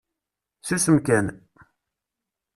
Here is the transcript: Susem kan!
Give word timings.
Susem 0.65 0.97
kan! 1.05 1.25